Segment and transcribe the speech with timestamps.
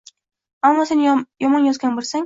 [0.69, 2.19] Agar sen yomon yozgan boʻlsang